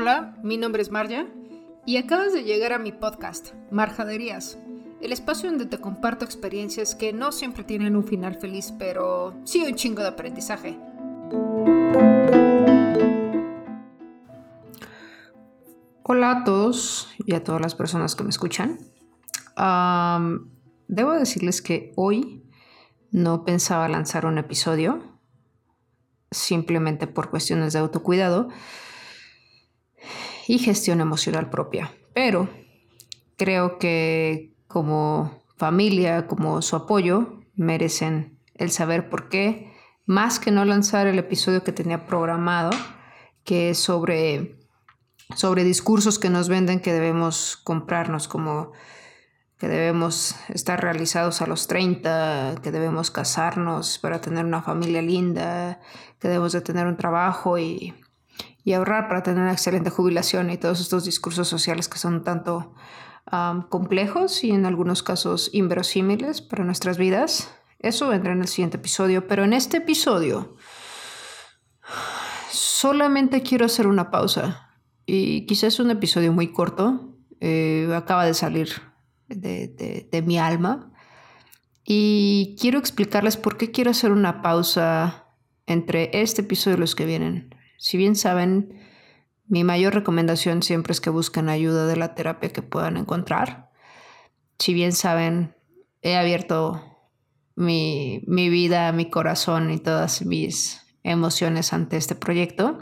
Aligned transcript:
Hola, 0.00 0.38
mi 0.44 0.58
nombre 0.58 0.80
es 0.80 0.92
Marja 0.92 1.26
y 1.84 1.96
acabas 1.96 2.32
de 2.32 2.44
llegar 2.44 2.72
a 2.72 2.78
mi 2.78 2.92
podcast, 2.92 3.48
Marjaderías, 3.72 4.56
el 5.00 5.10
espacio 5.10 5.50
donde 5.50 5.66
te 5.66 5.80
comparto 5.80 6.24
experiencias 6.24 6.94
que 6.94 7.12
no 7.12 7.32
siempre 7.32 7.64
tienen 7.64 7.96
un 7.96 8.04
final 8.04 8.36
feliz, 8.36 8.72
pero 8.78 9.34
sí 9.42 9.64
un 9.66 9.74
chingo 9.74 10.02
de 10.02 10.06
aprendizaje. 10.06 10.78
Hola 16.04 16.30
a 16.30 16.44
todos 16.44 17.08
y 17.26 17.34
a 17.34 17.42
todas 17.42 17.60
las 17.60 17.74
personas 17.74 18.14
que 18.14 18.22
me 18.22 18.30
escuchan. 18.30 18.78
debo 20.86 21.12
decirles 21.14 21.60
que 21.60 21.92
hoy 21.96 22.44
no 23.10 23.44
pensaba 23.44 23.88
lanzar 23.88 24.26
un 24.26 24.38
episodio, 24.38 25.02
simplemente 26.30 27.08
por 27.08 27.30
cuestiones 27.30 27.72
de 27.72 27.80
autocuidado 27.80 28.48
y 30.48 30.58
gestión 30.58 31.00
emocional 31.00 31.50
propia. 31.50 31.92
Pero 32.14 32.48
creo 33.36 33.78
que 33.78 34.56
como 34.66 35.44
familia, 35.56 36.26
como 36.26 36.62
su 36.62 36.74
apoyo, 36.74 37.40
merecen 37.54 38.40
el 38.54 38.70
saber 38.70 39.10
por 39.10 39.28
qué, 39.28 39.70
más 40.06 40.40
que 40.40 40.50
no 40.50 40.64
lanzar 40.64 41.06
el 41.06 41.18
episodio 41.18 41.62
que 41.62 41.72
tenía 41.72 42.06
programado, 42.06 42.70
que 43.44 43.70
es 43.70 43.78
sobre, 43.78 44.58
sobre 45.36 45.64
discursos 45.64 46.18
que 46.18 46.30
nos 46.30 46.48
venden 46.48 46.80
que 46.80 46.94
debemos 46.94 47.58
comprarnos, 47.58 48.26
como 48.26 48.72
que 49.58 49.68
debemos 49.68 50.34
estar 50.48 50.80
realizados 50.80 51.42
a 51.42 51.46
los 51.46 51.66
30, 51.66 52.54
que 52.62 52.70
debemos 52.70 53.10
casarnos 53.10 53.98
para 53.98 54.22
tener 54.22 54.46
una 54.46 54.62
familia 54.62 55.02
linda, 55.02 55.80
que 56.18 56.28
debemos 56.28 56.52
de 56.52 56.62
tener 56.62 56.86
un 56.86 56.96
trabajo 56.96 57.58
y 57.58 57.94
y 58.68 58.74
ahorrar 58.74 59.08
para 59.08 59.22
tener 59.22 59.40
una 59.40 59.52
excelente 59.52 59.88
jubilación 59.88 60.50
y 60.50 60.58
todos 60.58 60.82
estos 60.82 61.06
discursos 61.06 61.48
sociales 61.48 61.88
que 61.88 61.96
son 61.96 62.22
tanto 62.22 62.74
complejos 63.70 64.44
y 64.44 64.50
en 64.50 64.66
algunos 64.66 65.02
casos 65.02 65.48
inverosímiles 65.54 66.42
para 66.42 66.64
nuestras 66.64 66.98
vidas. 66.98 67.50
Eso 67.78 68.08
vendrá 68.08 68.34
en 68.34 68.42
el 68.42 68.46
siguiente 68.46 68.76
episodio, 68.76 69.26
pero 69.26 69.44
en 69.44 69.54
este 69.54 69.78
episodio 69.78 70.54
solamente 72.50 73.40
quiero 73.40 73.64
hacer 73.64 73.86
una 73.86 74.10
pausa 74.10 74.76
y 75.06 75.46
quizás 75.46 75.80
un 75.80 75.90
episodio 75.90 76.34
muy 76.34 76.52
corto, 76.52 77.16
eh, 77.40 77.90
acaba 77.96 78.26
de 78.26 78.34
salir 78.34 78.68
de, 79.28 80.06
de 80.12 80.22
mi 80.22 80.38
alma 80.38 80.92
y 81.86 82.54
quiero 82.60 82.78
explicarles 82.78 83.38
por 83.38 83.56
qué 83.56 83.70
quiero 83.70 83.92
hacer 83.92 84.12
una 84.12 84.42
pausa 84.42 85.24
entre 85.64 86.10
este 86.20 86.42
episodio 86.42 86.76
y 86.76 86.80
los 86.80 86.94
que 86.94 87.06
vienen. 87.06 87.54
Si 87.78 87.96
bien 87.96 88.16
saben, 88.16 88.74
mi 89.46 89.64
mayor 89.64 89.94
recomendación 89.94 90.62
siempre 90.62 90.92
es 90.92 91.00
que 91.00 91.10
busquen 91.10 91.48
ayuda 91.48 91.86
de 91.86 91.96
la 91.96 92.14
terapia 92.14 92.52
que 92.52 92.60
puedan 92.60 92.96
encontrar. 92.96 93.70
Si 94.58 94.74
bien 94.74 94.92
saben, 94.92 95.54
he 96.02 96.16
abierto 96.16 96.82
mi, 97.54 98.20
vida, 98.26 98.90
mi 98.92 99.08
corazón 99.08 99.70
y 99.70 99.78
todas 99.78 100.26
mis 100.26 100.82
emociones 101.04 101.72
ante 101.72 101.96
este 101.96 102.16
proyecto. 102.16 102.80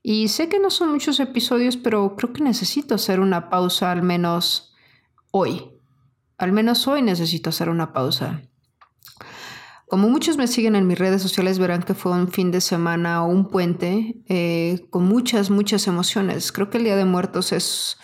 Y 0.00 0.28
sé 0.28 0.48
que 0.48 0.60
no 0.60 0.70
son 0.70 0.92
muchos 0.92 1.18
episodios, 1.18 1.76
pero 1.76 2.14
creo 2.16 2.32
que 2.32 2.42
necesito 2.42 2.94
hacer 2.94 3.18
una 3.18 3.50
pausa 3.50 3.90
al 3.90 4.02
menos 4.02 4.74
hoy. 5.32 5.72
Al 6.38 6.52
menos 6.52 6.86
hoy 6.86 7.02
necesito 7.02 7.50
hacer 7.50 7.68
una 7.68 7.92
pausa. 7.92 8.42
Como 9.88 10.08
muchos 10.08 10.38
me 10.38 10.46
siguen 10.46 10.76
en 10.76 10.86
mis 10.86 10.98
redes 10.98 11.20
sociales, 11.20 11.58
verán 11.58 11.82
que 11.82 11.94
fue 11.94 12.12
un 12.12 12.28
fin 12.28 12.50
de 12.50 12.60
semana 12.60 13.22
o 13.22 13.28
un 13.28 13.50
puente 13.50 14.22
eh, 14.28 14.86
con 14.90 15.04
muchas, 15.04 15.50
muchas 15.50 15.86
emociones. 15.86 16.52
Creo 16.52 16.70
que 16.70 16.78
el 16.78 16.84
Día 16.84 16.96
de 16.96 17.04
Muertos 17.04 17.52
es 17.52 17.98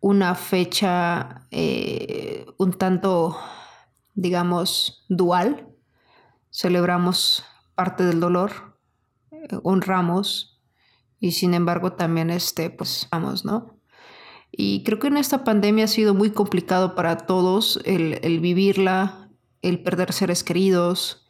una 0.00 0.34
fecha 0.34 1.46
eh, 1.50 2.46
un 2.58 2.72
tanto, 2.74 3.38
digamos, 4.14 5.04
dual. 5.08 5.68
Celebramos 6.50 7.44
parte 7.74 8.04
del 8.04 8.20
dolor, 8.20 8.78
eh, 9.30 9.48
honramos 9.62 10.60
y 11.20 11.32
sin 11.32 11.54
embargo 11.54 11.92
también, 11.92 12.30
este, 12.30 12.70
pues, 12.70 13.08
¿no? 13.44 13.78
Y 14.50 14.82
creo 14.82 14.98
que 14.98 15.08
en 15.08 15.16
esta 15.16 15.44
pandemia 15.44 15.84
ha 15.84 15.88
sido 15.88 16.14
muy 16.14 16.30
complicado 16.30 16.94
para 16.94 17.16
todos 17.18 17.80
el, 17.84 18.18
el 18.22 18.40
vivirla, 18.40 19.27
el 19.62 19.82
perder 19.82 20.12
seres 20.12 20.44
queridos, 20.44 21.26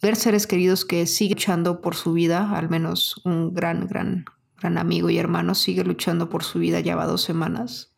ver 0.00 0.16
seres 0.16 0.46
queridos 0.46 0.84
que 0.84 1.06
sigue 1.06 1.34
luchando 1.34 1.80
por 1.80 1.94
su 1.94 2.12
vida, 2.12 2.56
al 2.56 2.68
menos 2.68 3.20
un 3.24 3.52
gran, 3.54 3.86
gran, 3.86 4.24
gran 4.56 4.78
amigo 4.78 5.10
y 5.10 5.18
hermano 5.18 5.54
sigue 5.54 5.84
luchando 5.84 6.28
por 6.28 6.44
su 6.44 6.58
vida, 6.58 6.80
ya 6.80 6.96
va 6.96 7.06
dos 7.06 7.22
semanas, 7.22 7.94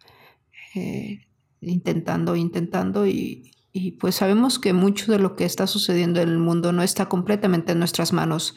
eh, 0.74 1.26
intentando, 1.60 2.36
intentando 2.36 3.06
y, 3.06 3.52
y 3.72 3.92
pues 3.92 4.16
sabemos 4.16 4.58
que 4.58 4.72
mucho 4.72 5.12
de 5.12 5.18
lo 5.18 5.36
que 5.36 5.44
está 5.44 5.66
sucediendo 5.66 6.20
en 6.20 6.28
el 6.28 6.38
mundo 6.38 6.72
no 6.72 6.82
está 6.82 7.08
completamente 7.08 7.72
en 7.72 7.78
nuestras 7.78 8.12
manos 8.12 8.54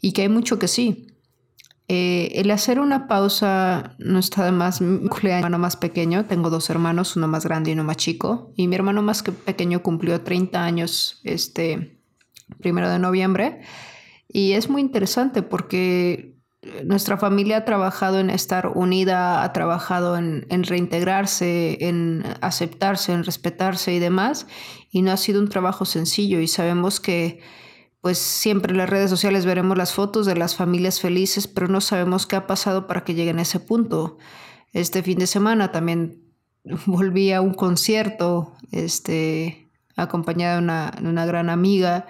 y 0.00 0.12
que 0.12 0.22
hay 0.22 0.28
mucho 0.28 0.58
que 0.58 0.68
sí. 0.68 1.11
Eh, 1.94 2.40
el 2.40 2.50
hacer 2.50 2.80
una 2.80 3.06
pausa 3.06 3.96
no 3.98 4.18
está 4.18 4.46
de 4.46 4.50
más. 4.50 4.80
Mi 4.80 5.10
hermano 5.24 5.58
más 5.58 5.76
pequeño, 5.76 6.24
tengo 6.24 6.48
dos 6.48 6.70
hermanos, 6.70 7.16
uno 7.16 7.28
más 7.28 7.44
grande 7.44 7.68
y 7.68 7.74
uno 7.74 7.84
más 7.84 7.98
chico. 7.98 8.50
Y 8.56 8.66
mi 8.66 8.76
hermano 8.76 9.02
más 9.02 9.22
pequeño 9.22 9.82
cumplió 9.82 10.22
30 10.22 10.64
años 10.64 11.20
este 11.22 12.00
primero 12.62 12.88
de 12.88 12.98
noviembre. 12.98 13.60
Y 14.26 14.52
es 14.52 14.70
muy 14.70 14.80
interesante 14.80 15.42
porque 15.42 16.38
nuestra 16.82 17.18
familia 17.18 17.58
ha 17.58 17.64
trabajado 17.66 18.20
en 18.20 18.30
estar 18.30 18.72
unida, 18.74 19.44
ha 19.44 19.52
trabajado 19.52 20.16
en, 20.16 20.46
reintegrarse, 20.48 21.76
en 21.78 22.24
aceptarse, 22.40 23.12
en 23.12 23.22
respetarse 23.22 23.92
y 23.92 23.98
demás. 23.98 24.46
Y 24.90 25.02
no 25.02 25.12
ha 25.12 25.18
sido 25.18 25.42
un 25.42 25.50
trabajo 25.50 25.84
sencillo 25.84 26.40
y 26.40 26.48
sabemos 26.48 27.00
que 27.00 27.42
pues 28.02 28.18
siempre 28.18 28.72
en 28.72 28.78
las 28.78 28.90
redes 28.90 29.08
sociales 29.08 29.46
veremos 29.46 29.78
las 29.78 29.94
fotos 29.94 30.26
de 30.26 30.34
las 30.34 30.56
familias 30.56 31.00
felices, 31.00 31.46
pero 31.46 31.68
no 31.68 31.80
sabemos 31.80 32.26
qué 32.26 32.34
ha 32.34 32.48
pasado 32.48 32.88
para 32.88 33.04
que 33.04 33.14
lleguen 33.14 33.38
a 33.38 33.42
ese 33.42 33.60
punto. 33.60 34.18
Este 34.72 35.04
fin 35.04 35.20
de 35.20 35.28
semana 35.28 35.70
también 35.70 36.20
volví 36.86 37.30
a 37.30 37.40
un 37.40 37.54
concierto, 37.54 38.54
este, 38.72 39.70
acompañada 39.94 40.56
de 40.56 41.08
una, 41.08 41.26
gran 41.26 41.48
amiga. 41.48 42.08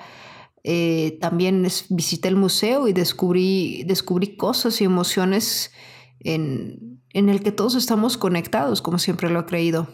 Eh, 0.65 1.19
también 1.21 1.69
visité 1.91 2.29
el 2.29 2.37
museo 2.37 2.89
y 2.89 2.95
descubrí, 2.95 3.85
descubrí 3.85 4.35
cosas 4.39 4.81
y 4.81 4.85
emociones 4.85 5.73
en, 6.21 7.03
en 7.11 7.29
el 7.29 7.43
que 7.43 7.53
todos 7.53 7.75
estamos 7.75 8.17
conectados, 8.17 8.81
como 8.81 8.99
siempre 8.99 9.29
lo 9.29 9.41
he 9.41 9.45
creído. 9.45 9.89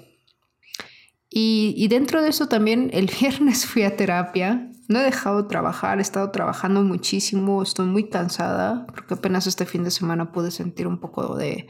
Y, 1.28 1.74
y, 1.76 1.88
dentro 1.88 2.22
de 2.22 2.28
eso 2.28 2.46
también 2.46 2.88
el 2.92 3.10
viernes 3.20 3.66
fui 3.66 3.82
a 3.82 3.96
terapia 3.96 4.70
no 4.88 5.00
he 5.00 5.04
dejado 5.04 5.42
de 5.42 5.48
trabajar, 5.48 5.98
he 5.98 6.02
estado 6.02 6.30
trabajando 6.30 6.82
muchísimo, 6.82 7.62
estoy 7.62 7.86
muy 7.86 8.08
cansada, 8.08 8.86
porque 8.86 9.14
apenas 9.14 9.46
este 9.46 9.66
fin 9.66 9.84
de 9.84 9.90
semana 9.90 10.32
pude 10.32 10.50
sentir 10.50 10.86
un 10.86 10.98
poco 10.98 11.36
de, 11.36 11.68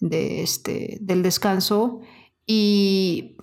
de 0.00 0.42
este, 0.42 0.98
del 1.02 1.22
descanso. 1.22 2.00
Y, 2.46 3.36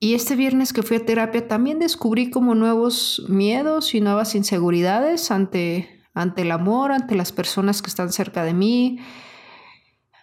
y 0.00 0.14
este 0.14 0.34
viernes 0.34 0.72
que 0.72 0.82
fui 0.82 0.96
a 0.96 1.06
terapia 1.06 1.46
también 1.46 1.78
descubrí 1.78 2.28
como 2.30 2.56
nuevos 2.56 3.24
miedos 3.28 3.94
y 3.94 4.00
nuevas 4.00 4.34
inseguridades 4.34 5.30
ante, 5.30 6.02
ante 6.12 6.42
el 6.42 6.50
amor, 6.50 6.90
ante 6.90 7.14
las 7.14 7.30
personas 7.30 7.82
que 7.82 7.88
están 7.88 8.12
cerca 8.12 8.42
de 8.42 8.52
mí, 8.52 8.98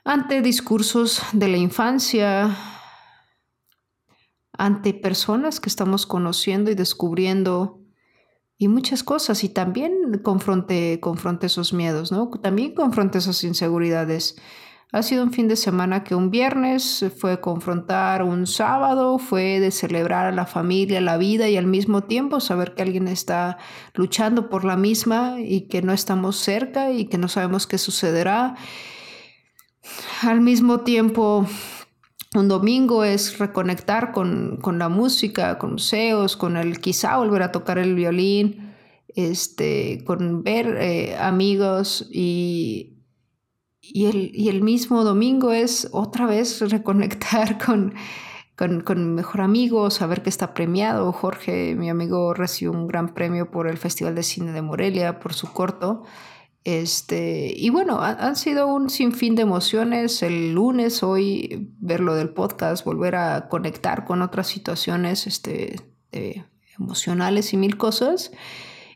ante 0.03 0.41
discursos 0.41 1.21
de 1.31 1.47
la 1.47 1.57
infancia, 1.57 2.57
ante 4.59 4.93
personas 4.93 5.61
que 5.61 5.69
estamos 5.69 6.05
conociendo 6.05 6.69
y 6.69 6.75
descubriendo 6.75 7.79
y 8.57 8.67
muchas 8.67 9.03
cosas. 9.03 9.43
Y 9.45 9.49
también 9.49 10.19
confronte, 10.21 10.99
confronte 10.99 11.47
esos 11.47 11.71
miedos, 11.71 12.11
¿no? 12.11 12.29
También 12.29 12.75
confronte 12.75 13.19
esas 13.19 13.41
inseguridades. 13.45 14.35
Ha 14.91 15.01
sido 15.01 15.23
un 15.23 15.31
fin 15.31 15.47
de 15.47 15.55
semana 15.55 16.03
que 16.03 16.13
un 16.13 16.29
viernes 16.29 17.05
fue 17.17 17.39
confrontar, 17.39 18.21
un 18.23 18.47
sábado 18.47 19.17
fue 19.17 19.61
de 19.61 19.71
celebrar 19.71 20.25
a 20.25 20.31
la 20.33 20.45
familia, 20.45 20.99
la 20.99 21.17
vida 21.17 21.47
y 21.47 21.55
al 21.55 21.67
mismo 21.67 22.03
tiempo 22.03 22.39
saber 22.41 22.73
que 22.73 22.81
alguien 22.81 23.07
está 23.07 23.59
luchando 23.93 24.49
por 24.49 24.65
la 24.65 24.75
misma 24.75 25.35
y 25.39 25.67
que 25.69 25.81
no 25.81 25.93
estamos 25.93 26.35
cerca 26.35 26.91
y 26.91 27.05
que 27.05 27.17
no 27.17 27.29
sabemos 27.29 27.65
qué 27.65 27.77
sucederá. 27.77 28.55
Al 30.23 30.41
mismo 30.41 30.81
tiempo 30.81 31.45
un 32.35 32.47
domingo 32.47 33.03
es 33.03 33.39
reconectar 33.39 34.11
con, 34.11 34.59
la 34.77 34.89
música, 34.89 35.57
con 35.57 35.73
museos, 35.73 36.37
con 36.37 36.57
el 36.57 36.79
quizá 36.79 37.17
volver 37.17 37.41
a 37.41 37.51
tocar 37.51 37.79
el 37.79 37.95
violín, 37.95 38.75
este, 39.15 40.03
con 40.05 40.43
ver 40.43 40.77
eh, 40.79 41.17
amigos 41.17 42.07
y, 42.11 42.99
y, 43.81 44.05
el, 44.05 44.31
y, 44.33 44.49
el, 44.49 44.61
mismo 44.61 45.03
domingo 45.03 45.51
es 45.51 45.89
otra 45.91 46.27
vez 46.27 46.61
reconectar 46.69 47.57
con, 47.63 47.95
con, 48.55 48.81
con, 48.81 49.15
mejor 49.15 49.41
amigo, 49.41 49.89
saber 49.89 50.21
que 50.21 50.29
está 50.29 50.53
premiado. 50.53 51.11
Jorge, 51.11 51.75
mi 51.75 51.89
amigo, 51.89 52.35
recibió 52.35 52.71
un 52.71 52.85
gran 52.87 53.15
premio 53.15 53.49
por 53.49 53.67
el 53.67 53.77
Festival 53.77 54.13
de 54.13 54.21
Cine 54.21 54.51
de 54.51 54.61
Morelia, 54.61 55.19
por 55.19 55.33
su 55.33 55.51
corto. 55.51 56.03
Este, 56.63 57.53
y 57.55 57.69
bueno, 57.69 58.01
han 58.01 58.35
sido 58.35 58.67
un 58.67 58.89
sinfín 58.89 59.35
de 59.35 59.43
emociones. 59.43 60.21
El 60.21 60.53
lunes, 60.53 61.03
hoy, 61.03 61.73
ver 61.79 61.99
lo 62.01 62.15
del 62.15 62.29
podcast, 62.29 62.85
volver 62.85 63.15
a 63.15 63.47
conectar 63.47 64.05
con 64.05 64.21
otras 64.21 64.47
situaciones 64.47 65.25
este, 65.25 65.75
emocionales 66.77 67.53
y 67.53 67.57
mil 67.57 67.77
cosas. 67.77 68.31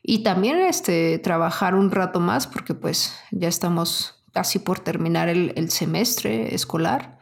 Y 0.01 0.23
también 0.23 0.57
este, 0.57 1.17
trabajar 1.19 1.75
un 1.75 1.89
rato 1.89 2.19
más, 2.19 2.47
porque 2.47 2.73
pues 2.73 3.15
ya 3.31 3.47
estamos 3.47 4.23
casi 4.33 4.59
por 4.59 4.79
terminar 4.79 5.29
el, 5.29 5.53
el 5.55 5.71
semestre 5.71 6.53
escolar. 6.53 7.19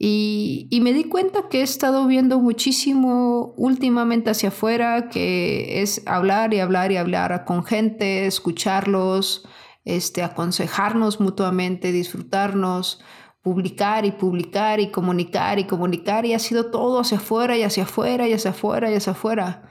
Y, 0.00 0.68
y, 0.70 0.80
me 0.80 0.92
di 0.92 1.04
cuenta 1.04 1.48
que 1.48 1.58
he 1.58 1.62
estado 1.62 2.06
viendo 2.06 2.38
muchísimo 2.38 3.52
últimamente 3.56 4.30
hacia 4.30 4.50
afuera, 4.50 5.08
que 5.08 5.82
es 5.82 6.02
hablar 6.06 6.54
y 6.54 6.60
hablar 6.60 6.92
y 6.92 6.96
hablar 6.96 7.44
con 7.44 7.64
gente, 7.64 8.26
escucharlos, 8.26 9.44
este, 9.84 10.22
aconsejarnos 10.22 11.18
mutuamente, 11.18 11.90
disfrutarnos, 11.90 13.00
publicar 13.40 14.04
y 14.04 14.12
publicar 14.12 14.80
y 14.80 14.90
comunicar 14.90 15.58
y 15.58 15.64
comunicar 15.64 16.26
y 16.26 16.34
ha 16.34 16.38
sido 16.38 16.70
todo 16.70 17.00
hacia 17.00 17.16
afuera 17.16 17.56
y 17.56 17.62
hacia 17.62 17.84
afuera 17.84 18.28
y 18.28 18.34
hacia 18.34 18.50
afuera 18.50 18.90
y 18.90 18.94
hacia 18.94 19.12
afuera. 19.12 19.62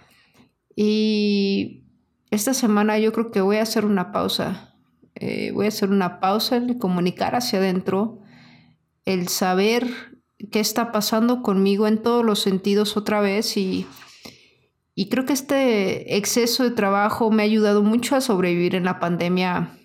Y 0.75 1.85
esta 2.31 2.55
semana 2.55 2.97
yo 2.97 3.13
creo 3.13 3.29
que 3.31 3.41
voy 3.41 3.57
a 3.57 3.61
hacer 3.61 3.85
una 3.85 4.11
pausa. 4.11 4.75
Eh, 5.13 5.51
voy 5.51 5.65
a 5.65 5.69
hacer 5.69 5.91
una 5.91 6.19
pausa 6.19 6.55
en 6.55 6.79
comunicar 6.79 7.35
hacia 7.35 7.59
adentro, 7.59 8.19
el 9.05 9.27
saber 9.27 9.87
qué 10.51 10.59
está 10.59 10.91
pasando 10.91 11.41
conmigo 11.41 11.87
en 11.87 12.01
todos 12.01 12.23
los 12.23 12.39
sentidos 12.39 12.97
otra 12.97 13.21
vez 13.21 13.57
y, 13.57 13.87
y 14.93 15.09
creo 15.09 15.25
que 15.25 15.33
este 15.33 16.17
exceso 16.17 16.63
de 16.63 16.71
trabajo 16.71 17.31
me 17.31 17.43
ha 17.43 17.45
ayudado 17.45 17.83
mucho 17.83 18.15
a 18.15 18.21
sobrevivir 18.21 18.75
en 18.75 18.83
la 18.83 18.99
pandemia, 18.99 19.77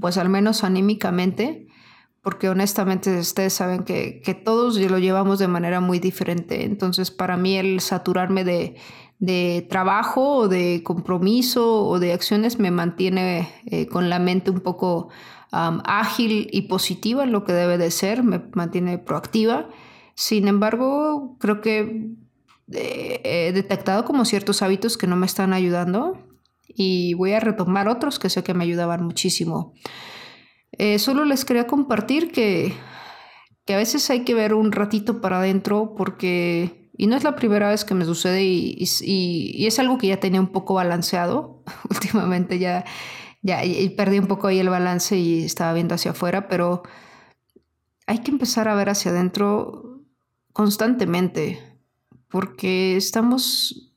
pues 0.00 0.18
al 0.18 0.28
menos 0.28 0.64
anímicamente, 0.64 1.67
porque 2.28 2.50
honestamente 2.50 3.20
ustedes 3.20 3.54
saben 3.54 3.84
que, 3.84 4.20
que 4.20 4.34
todos 4.34 4.76
lo 4.76 4.98
llevamos 4.98 5.38
de 5.38 5.48
manera 5.48 5.80
muy 5.80 5.98
diferente. 5.98 6.66
Entonces 6.66 7.10
para 7.10 7.38
mí 7.38 7.56
el 7.56 7.80
saturarme 7.80 8.44
de, 8.44 8.76
de 9.18 9.66
trabajo 9.70 10.36
o 10.36 10.46
de 10.46 10.82
compromiso 10.84 11.86
o 11.86 11.98
de 11.98 12.12
acciones 12.12 12.58
me 12.58 12.70
mantiene 12.70 13.48
eh, 13.64 13.86
con 13.86 14.10
la 14.10 14.18
mente 14.18 14.50
un 14.50 14.60
poco 14.60 15.08
ágil 15.50 16.50
y 16.52 16.68
positiva 16.68 17.24
en 17.24 17.32
lo 17.32 17.44
que 17.44 17.54
debe 17.54 17.78
de 17.78 17.90
ser, 17.90 18.22
me 18.22 18.42
mantiene 18.52 18.98
proactiva. 18.98 19.70
Sin 20.14 20.48
embargo, 20.48 21.38
creo 21.40 21.62
que 21.62 22.10
eh, 22.72 23.22
he 23.24 23.52
detectado 23.54 24.04
como 24.04 24.26
ciertos 24.26 24.60
hábitos 24.60 24.98
que 24.98 25.06
no 25.06 25.16
me 25.16 25.24
están 25.24 25.54
ayudando 25.54 26.18
y 26.66 27.14
voy 27.14 27.32
a 27.32 27.40
retomar 27.40 27.88
otros 27.88 28.18
que 28.18 28.28
sé 28.28 28.44
que 28.44 28.52
me 28.52 28.64
ayudaban 28.64 29.02
muchísimo. 29.02 29.72
Eh, 30.72 30.98
solo 30.98 31.24
les 31.24 31.44
quería 31.44 31.66
compartir 31.66 32.30
que, 32.30 32.74
que 33.64 33.74
a 33.74 33.78
veces 33.78 34.08
hay 34.10 34.24
que 34.24 34.34
ver 34.34 34.54
un 34.54 34.72
ratito 34.72 35.20
para 35.20 35.38
adentro 35.38 35.94
porque, 35.96 36.90
y 36.96 37.06
no 37.06 37.16
es 37.16 37.24
la 37.24 37.36
primera 37.36 37.70
vez 37.70 37.84
que 37.84 37.94
me 37.94 38.04
sucede 38.04 38.44
y, 38.44 38.84
y, 39.02 39.66
es 39.66 39.78
algo 39.78 39.98
que 39.98 40.08
ya 40.08 40.20
tenía 40.20 40.40
un 40.40 40.52
poco 40.52 40.74
balanceado 40.74 41.62
últimamente, 41.90 42.58
ya 42.58 42.84
ya 43.42 43.62
perdí 43.96 44.18
un 44.18 44.26
poco 44.26 44.48
ahí 44.48 44.58
el 44.58 44.68
balance 44.68 45.16
y 45.16 45.44
estaba 45.44 45.72
viendo 45.72 45.94
hacia 45.94 46.10
afuera, 46.10 46.48
pero 46.48 46.82
hay 48.06 48.18
que 48.18 48.30
empezar 48.30 48.68
a 48.68 48.74
ver 48.74 48.88
hacia 48.88 49.10
adentro 49.10 50.02
constantemente, 50.52 51.78
porque 52.28 52.96
estamos 52.96 53.94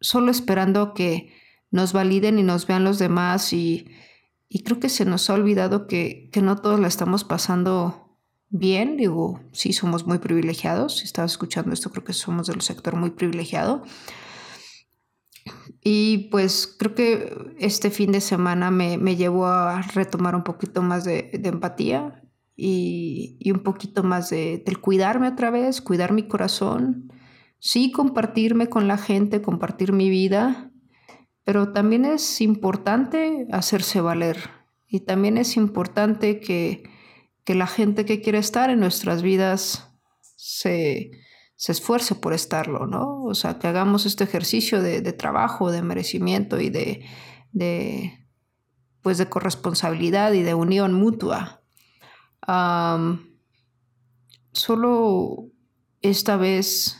solo 0.00 0.30
esperando 0.30 0.94
que 0.94 1.32
nos 1.70 1.92
validen 1.92 2.38
y 2.38 2.42
nos 2.42 2.66
vean 2.66 2.84
los 2.84 2.98
demás 2.98 3.52
y, 3.52 3.88
y 4.48 4.62
creo 4.62 4.80
que 4.80 4.88
se 4.88 5.04
nos 5.04 5.28
ha 5.28 5.34
olvidado 5.34 5.86
que, 5.86 6.30
que, 6.32 6.42
no 6.42 6.56
todos 6.56 6.78
la 6.80 6.88
estamos 6.88 7.24
pasando 7.24 8.18
bien, 8.48 8.96
digo, 8.96 9.40
sí 9.52 9.72
somos 9.72 10.06
muy 10.06 10.18
privilegiados, 10.18 10.98
si 10.98 11.04
estás 11.04 11.32
escuchando 11.32 11.72
esto 11.72 11.90
creo 11.90 12.04
que 12.04 12.12
somos 12.12 12.46
del 12.46 12.60
sector 12.60 12.96
muy 12.96 13.10
privilegiado, 13.10 13.82
y 15.82 16.28
pues 16.30 16.66
creo 16.66 16.94
que 16.94 17.54
este 17.58 17.90
fin 17.90 18.12
de 18.12 18.20
semana 18.20 18.70
me, 18.70 18.98
me 18.98 19.16
llevó 19.16 19.46
a 19.46 19.82
retomar 19.82 20.34
un 20.34 20.42
poquito 20.42 20.82
más 20.82 21.04
de, 21.04 21.30
de 21.32 21.48
empatía 21.48 22.22
y, 22.56 23.36
y, 23.38 23.52
un 23.52 23.60
poquito 23.60 24.02
más 24.02 24.30
de, 24.30 24.62
del 24.64 24.80
cuidarme 24.80 25.28
otra 25.28 25.50
vez, 25.50 25.80
cuidar 25.80 26.12
mi 26.12 26.26
corazón, 26.26 27.12
sí 27.58 27.92
compartirme 27.92 28.68
con 28.68 28.88
la 28.88 28.98
gente, 28.98 29.42
compartir 29.42 29.92
mi 29.92 30.10
vida, 30.10 30.65
pero 31.46 31.72
también 31.72 32.04
es 32.04 32.40
importante 32.40 33.46
hacerse 33.52 34.00
valer 34.00 34.50
y 34.88 35.02
también 35.02 35.38
es 35.38 35.56
importante 35.56 36.40
que, 36.40 36.82
que 37.44 37.54
la 37.54 37.68
gente 37.68 38.04
que 38.04 38.20
quiere 38.20 38.38
estar 38.38 38.68
en 38.68 38.80
nuestras 38.80 39.22
vidas 39.22 39.88
se, 40.34 41.12
se 41.54 41.70
esfuerce 41.70 42.16
por 42.16 42.32
estarlo, 42.32 42.88
¿no? 42.88 43.22
O 43.22 43.34
sea, 43.34 43.60
que 43.60 43.68
hagamos 43.68 44.06
este 44.06 44.24
ejercicio 44.24 44.82
de, 44.82 45.00
trabajo, 45.12 45.70
de 45.70 45.82
merecimiento 45.82 46.60
y 46.60 46.68
de, 46.68 47.04
de, 47.52 48.26
pues 49.00 49.16
de 49.16 49.28
corresponsabilidad 49.28 50.32
y 50.32 50.42
de 50.42 50.54
unión 50.54 50.94
mutua. 50.94 51.62
Solo 54.50 55.52
esta 56.02 56.36
vez 56.36 56.98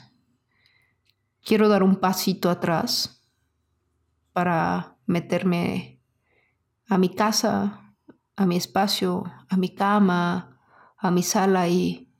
quiero 1.44 1.68
dar 1.68 1.82
un 1.82 1.96
pasito 1.96 2.48
atrás 2.48 3.15
para 4.36 4.98
meterme 5.06 6.02
a 6.90 6.98
mi 6.98 7.08
casa, 7.08 7.94
a 8.36 8.44
mi 8.44 8.58
espacio, 8.58 9.24
a 9.48 9.56
mi 9.56 9.74
cama, 9.74 10.60
a 10.98 11.10
mi 11.10 11.22
sala 11.22 11.68
y, 11.68 12.12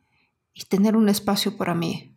y 0.55 0.65
tener 0.65 0.97
un 0.97 1.11
espacio 1.11 1.59
para 1.59 1.75
mí. 1.75 2.17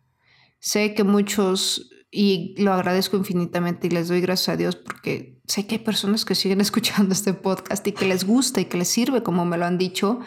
Sé 0.58 0.94
que 0.94 1.04
muchos, 1.04 1.90
y 2.10 2.54
lo 2.62 2.72
agradezco 2.72 3.18
infinitamente 3.18 3.88
y 3.88 3.90
les 3.90 4.08
doy 4.08 4.22
gracias 4.22 4.48
a 4.48 4.56
Dios 4.56 4.74
porque 4.74 5.38
sé 5.46 5.66
que 5.66 5.74
hay 5.74 5.84
personas 5.84 6.24
que 6.24 6.34
siguen 6.34 6.60
escuchando 6.62 7.12
este 7.12 7.34
podcast 7.34 7.86
y 7.86 7.92
que 7.92 8.06
les 8.06 8.24
gusta 8.24 8.62
y 8.62 8.64
que 8.64 8.78
les 8.78 8.88
sirve, 8.88 9.22
como 9.22 9.44
me 9.44 9.58
lo 9.58 9.66
han 9.66 9.76
dicho, 9.76 10.20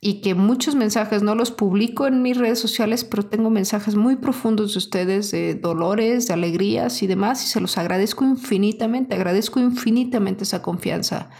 y 0.00 0.20
que 0.20 0.34
muchos 0.34 0.74
mensajes 0.74 1.22
no 1.22 1.34
los 1.34 1.50
publico 1.50 2.06
en 2.06 2.22
mis 2.22 2.36
redes 2.36 2.58
sociales, 2.58 3.04
pero 3.04 3.24
tengo 3.24 3.50
mensajes 3.50 3.94
muy 3.94 4.16
profundos 4.16 4.72
de 4.72 4.78
ustedes, 4.78 5.30
de 5.30 5.54
dolores, 5.54 6.28
de 6.28 6.34
alegrías 6.34 7.02
y 7.02 7.06
demás, 7.06 7.42
y 7.44 7.48
se 7.48 7.60
los 7.60 7.78
agradezco 7.78 8.24
infinitamente, 8.24 9.14
agradezco 9.14 9.58
infinitamente 9.58 10.44
esa 10.44 10.62
confianza. 10.62 11.30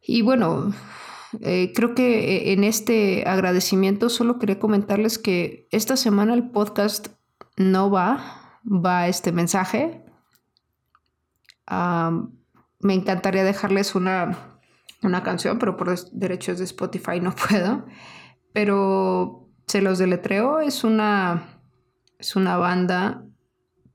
Y 0.00 0.22
bueno, 0.22 0.74
eh, 1.40 1.72
creo 1.74 1.94
que 1.94 2.36
eh, 2.36 2.52
en 2.52 2.64
este 2.64 3.24
agradecimiento 3.26 4.10
solo 4.10 4.38
quería 4.38 4.58
comentarles 4.58 5.18
que 5.18 5.68
esta 5.70 5.96
semana 5.96 6.34
el 6.34 6.50
podcast 6.50 7.08
no 7.56 7.90
va, 7.90 8.60
va 8.64 9.08
este 9.08 9.32
mensaje. 9.32 10.04
me 12.80 12.94
encantaría 12.94 13.44
dejarles 13.44 13.94
una, 13.94 14.51
una 15.02 15.22
canción, 15.22 15.58
pero 15.58 15.76
por 15.76 15.94
derechos 16.12 16.58
de 16.58 16.64
Spotify 16.64 17.20
no 17.20 17.34
puedo. 17.48 17.86
Pero 18.52 19.48
se 19.66 19.82
los 19.82 19.98
deletreo, 19.98 20.60
es 20.60 20.84
una, 20.84 21.60
es 22.18 22.36
una 22.36 22.56
banda 22.56 23.24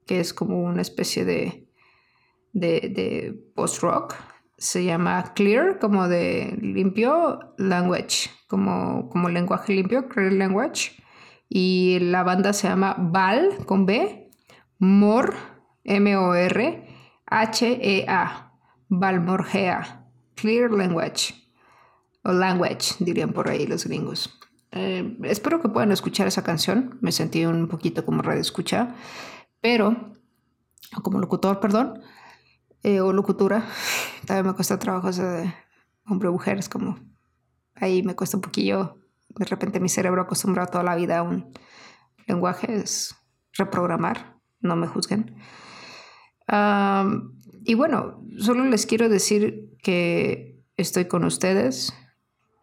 que 0.06 0.20
es 0.20 0.34
como 0.34 0.64
una 0.64 0.82
especie 0.82 1.26
de, 1.26 1.68
de, 2.54 3.38
post-rock 3.56 4.16
se 4.58 4.84
llama 4.84 5.34
Clear, 5.36 5.78
como 5.78 6.08
de 6.08 6.58
limpio, 6.60 7.54
Language, 7.58 8.32
como, 8.48 9.08
como 9.10 9.30
lenguaje 9.30 9.74
limpio, 9.74 10.08
Clear 10.08 10.34
Language. 10.34 10.94
Y 11.48 12.00
la 12.00 12.24
banda 12.24 12.54
se 12.54 12.68
llama 12.68 12.96
Val, 12.98 13.50
con 13.68 13.86
B, 13.86 14.32
Mor, 14.80 15.36
M-O-R, 15.84 16.88
H-E-A, 17.28 18.52
Valmorgea, 18.90 19.97
Clear 20.38 20.72
Language, 20.72 21.34
o 22.24 22.32
Language, 22.32 22.96
dirían 23.00 23.34
por 23.34 23.50
ahí 23.50 23.66
los 23.66 23.86
gringos. 23.86 24.40
Eh, 24.72 25.18
espero 25.24 25.62
que 25.62 25.70
puedan 25.70 25.92
escuchar 25.92 26.28
esa 26.28 26.44
canción, 26.44 27.00
me 27.02 27.12
sentí 27.12 27.46
un 27.46 27.68
poquito 27.68 28.06
como 28.06 28.22
radio 28.22 28.42
escucha, 28.42 28.96
pero, 29.62 30.14
como 31.02 31.20
locutor, 31.20 31.60
perdón, 31.60 32.02
eh, 32.84 33.02
o 33.02 33.12
locutura. 33.12 33.66
También 34.26 34.46
me 34.46 34.54
cuesta 34.54 34.78
trabajo 34.78 35.12
de 35.12 35.52
hombre-mujer, 36.06 36.60
es 36.60 36.70
como 36.70 37.00
ahí 37.74 38.04
me 38.04 38.16
cuesta 38.16 38.38
un 38.38 38.42
poquillo. 38.42 39.00
De 39.30 39.46
repente 39.46 39.80
mi 39.80 39.90
cerebro 39.90 40.22
acostumbrado 40.22 40.70
toda 40.70 40.84
la 40.84 40.96
vida 40.96 41.20
a 41.20 41.24
un 41.24 41.52
lenguaje 42.28 42.76
es 42.76 43.16
reprogramar, 43.54 44.38
no 44.60 44.76
me 44.76 44.88
juzguen. 44.88 45.36
Y 47.68 47.74
bueno, 47.74 48.24
solo 48.40 48.64
les 48.64 48.86
quiero 48.86 49.10
decir 49.10 49.78
que 49.84 50.64
estoy 50.78 51.10
con 51.10 51.26
ustedes, 51.26 51.94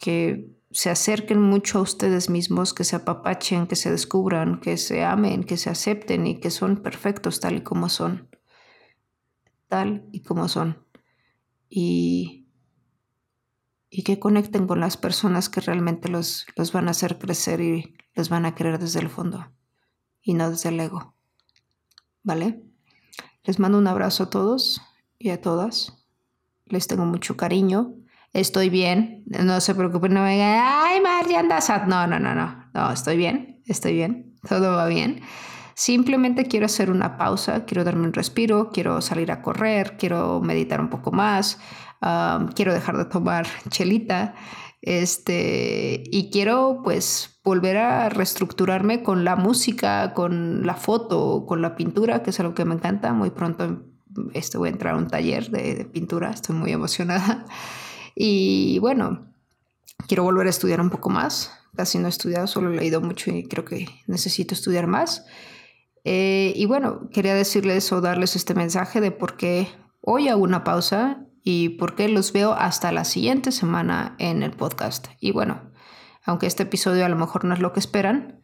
que 0.01 0.51
se 0.71 0.89
acerquen 0.89 1.43
mucho 1.43 1.79
a 1.79 1.83
ustedes 1.83 2.31
mismos, 2.31 2.73
que 2.73 2.85
se 2.85 2.97
apapachen, 2.97 3.67
que 3.67 3.77
se 3.77 3.91
descubran, 3.91 4.61
que 4.63 4.79
se 4.79 5.05
amen, 5.05 5.45
que 5.45 5.59
se 5.59 5.69
acepten 5.69 6.27
y 6.27 6.41
que 6.41 6.51
son 6.51 6.79
perfectos 6.79 7.39
tal 7.39 7.57
y 7.57 7.61
como 7.61 7.91
son 7.91 8.31
tal 9.69 10.09
y 10.11 10.23
como 10.23 10.49
son. 10.49 10.83
Y, 11.69 12.49
y 13.91 14.05
que 14.05 14.19
conecten 14.19 14.67
con 14.67 14.81
las 14.81 14.97
personas 14.97 15.51
que 15.51 15.61
realmente 15.61 16.09
los, 16.09 16.47
los 16.57 16.73
van 16.73 16.89
a 16.89 16.93
hacer 16.93 17.19
crecer 17.19 17.61
y 17.61 17.95
los 18.15 18.31
van 18.31 18.47
a 18.47 18.55
querer 18.55 18.79
desde 18.79 19.01
el 19.01 19.11
fondo 19.11 19.53
y 20.23 20.33
no 20.33 20.49
desde 20.49 20.71
el 20.71 20.81
ego. 20.81 21.15
¿Vale? 22.23 22.63
Les 23.43 23.59
mando 23.59 23.77
un 23.77 23.87
abrazo 23.87 24.23
a 24.23 24.31
todos 24.31 24.81
y 25.19 25.31
a 25.31 25.41
todas. 25.41 26.07
Les 26.67 26.87
tengo 26.87 27.05
mucho 27.05 27.37
cariño. 27.37 27.95
Estoy 28.33 28.69
bien. 28.69 29.25
No 29.27 29.61
se 29.61 29.75
preocupen, 29.75 30.15
no 30.15 30.23
me 30.23 30.33
digan, 30.33 30.61
ay, 30.63 31.01
Mar, 31.01 31.25
andas. 31.37 31.69
No, 31.87 32.07
no, 32.07 32.19
no, 32.19 32.35
no. 32.35 32.71
No, 32.75 32.91
estoy 32.91 33.17
bien. 33.17 33.63
Estoy 33.67 33.95
bien. 33.95 34.35
Todo 34.49 34.77
va 34.77 34.87
bien. 34.87 35.21
Simplemente 35.75 36.47
quiero 36.47 36.67
hacer 36.67 36.91
una 36.91 37.17
pausa, 37.17 37.65
quiero 37.65 37.83
darme 37.83 38.07
un 38.07 38.13
respiro, 38.13 38.71
quiero 38.71 39.01
salir 39.01 39.33
a 39.33 39.43
correr, 39.43 39.97
quiero 39.97 40.41
meditar 40.41 40.81
un 40.81 40.89
poco 40.89 41.11
más, 41.11 41.59
quiero 42.55 42.73
dejar 42.73 42.97
de 42.97 43.07
tomar 43.07 43.47
chelita. 43.69 44.35
Este, 44.83 46.03
y 46.13 46.31
quiero 46.31 46.83
pues 46.85 47.41
volver 47.43 47.79
a 47.79 48.11
reestructurarme 48.11 49.03
con 49.03 49.25
la 49.25 49.35
música, 49.35 50.13
con 50.13 50.67
la 50.67 50.75
foto, 50.75 51.47
con 51.47 51.63
la 51.63 51.75
pintura, 51.75 52.23
que 52.23 52.31
es 52.31 52.41
algo 52.41 52.55
que 52.55 52.67
me 52.67 52.75
encanta. 52.75 53.13
Muy 53.15 53.31
pronto 53.31 53.94
este, 54.33 54.59
voy 54.59 54.69
a 54.69 54.73
entrar 54.73 54.95
a 54.95 54.99
un 54.99 55.09
taller 55.09 55.51
de, 55.51 55.75
de 55.75 55.85
pintura, 55.85 56.31
estoy 56.31 56.57
muy 56.57 56.73
emocionada. 56.73 57.45
Y 58.15 58.79
bueno, 58.79 59.27
quiero 60.07 60.23
volver 60.23 60.47
a 60.47 60.51
estudiar 60.51 60.81
un 60.81 60.91
poco 60.91 61.11
más. 61.11 61.53
Casi 61.77 61.99
no 61.99 62.07
he 62.07 62.11
estudiado, 62.11 62.47
solo 62.47 62.73
he 62.73 62.77
leído 62.77 63.01
mucho 63.01 63.31
y 63.31 63.45
creo 63.45 63.65
que 63.65 63.89
necesito 64.07 64.55
estudiar 64.55 64.87
más. 64.87 65.27
Eh, 66.05 66.53
y 66.55 66.67
bueno, 66.67 67.09
quería 67.11 67.35
decirles 67.35 67.91
o 67.93 68.01
darles 68.01 68.37
este 68.37 68.55
mensaje 68.55 69.01
de 69.01 69.11
por 69.11 69.37
qué 69.37 69.69
hoy 70.01 70.29
hago 70.29 70.43
una 70.43 70.63
pausa 70.63 71.27
y 71.43 71.71
por 71.71 71.97
qué 71.97 72.09
los 72.09 72.33
veo 72.33 72.53
hasta 72.53 72.93
la 72.93 73.05
siguiente 73.05 73.51
semana 73.51 74.15
en 74.19 74.43
el 74.43 74.53
podcast. 74.53 75.09
Y 75.19 75.33
bueno, 75.33 75.73
aunque 76.25 76.47
este 76.47 76.63
episodio 76.65 77.05
a 77.05 77.09
lo 77.09 77.17
mejor 77.17 77.45
no 77.45 77.55
es 77.55 77.61
lo 77.61 77.73
que 77.73 77.81
esperan, 77.81 78.41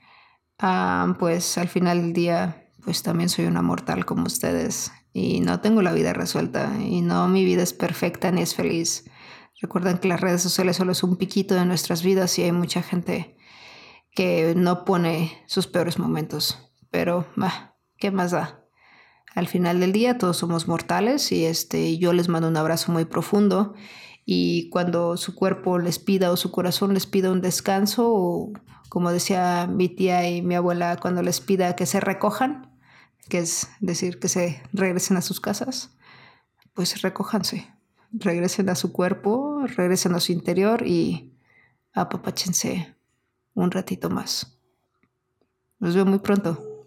ah, 0.59 1.17
pues 1.19 1.57
al 1.59 1.69
final 1.69 2.01
del 2.01 2.13
día, 2.13 2.69
pues 2.85 3.03
también 3.03 3.29
soy 3.29 3.47
una 3.47 3.63
mortal 3.63 4.05
como 4.05 4.25
ustedes 4.25 4.91
y 5.13 5.41
no 5.41 5.61
tengo 5.61 5.83
la 5.83 5.93
vida 5.93 6.13
resuelta 6.13 6.73
y 6.81 7.01
no 7.01 7.29
mi 7.29 7.45
vida 7.45 7.63
es 7.63 7.73
perfecta 7.73 8.31
ni 8.31 8.43
es 8.43 8.55
feliz. 8.55 9.05
Recuerden 9.61 9.99
que 9.99 10.09
las 10.09 10.21
redes 10.21 10.43
sociales 10.43 10.77
solo 10.77 10.93
es 10.93 11.03
un 11.03 11.17
piquito 11.17 11.55
de 11.55 11.67
nuestras 11.67 12.03
vidas 12.03 12.39
y 12.39 12.45
hay 12.45 12.53
mucha 12.53 12.83
gente 12.83 13.37
que 14.15 14.55
no 14.57 14.85
pone 14.85 15.43
sus 15.47 15.67
peores 15.67 15.99
momentos 15.99 16.71
pero 16.91 17.27
¿qué 17.99 18.11
más 18.11 18.33
da? 18.33 18.65
Al 19.35 19.47
final 19.47 19.81
del 19.81 19.93
día 19.93 20.19
todos 20.19 20.37
somos 20.37 20.67
mortales 20.67 21.31
y 21.33 21.45
este, 21.45 21.99
yo 21.99 22.13
les 22.13 22.29
mando 22.29 22.49
un 22.49 22.57
abrazo 22.57 22.91
muy 22.91 23.05
profundo 23.05 23.75
y 24.27 24.69
cuando 24.71 25.17
su 25.17 25.35
cuerpo 25.35 25.79
les 25.79 25.99
pida 25.99 26.33
o 26.33 26.37
su 26.37 26.51
corazón 26.51 26.95
les 26.95 27.07
pida 27.07 27.31
un 27.31 27.41
descanso 27.41 28.13
o 28.13 28.53
como 28.89 29.13
decía 29.13 29.69
mi 29.69 29.89
tía 29.89 30.29
y 30.29 30.43
mi 30.43 30.57
abuela 30.57 30.97
cuando 30.97 31.23
les 31.23 31.41
pida 31.41 31.77
que 31.77 31.87
se 31.87 32.01
recojan, 32.01 32.70
que 33.29 33.39
es 33.39 33.69
decir 33.81 34.19
que 34.19 34.29
se 34.29 34.63
regresen 34.73 35.17
a 35.17 35.23
sus 35.23 35.41
casas, 35.41 35.91
pues 36.75 37.03
recójanse, 37.03 37.73
regresen 38.13 38.69
a 38.69 38.75
su 38.75 38.93
cuerpo, 38.93 39.63
regresen 39.67 40.15
a 40.15 40.21
su 40.21 40.33
interior 40.33 40.87
y 40.87 41.33
apapáchense 41.93 42.97
un 43.55 43.71
ratito 43.71 44.11
más. 44.11 44.59
Nos 45.79 45.95
veo 45.95 46.05
muy 46.05 46.19
pronto. 46.19 46.87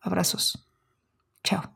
Abrazos. 0.00 0.68
Chao. 1.42 1.75